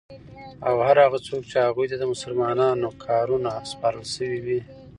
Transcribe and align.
او 0.67 0.75
هر 0.87 0.97
هغه 1.05 1.19
څوک 1.27 1.43
چی 1.51 1.57
هغوی 1.67 1.87
ته 1.91 1.95
د 1.99 2.03
مسلمانانو 2.13 2.87
کارونه 3.05 3.51
سپارل 3.71 4.05
سوی 4.15 4.37
وی 4.45 4.59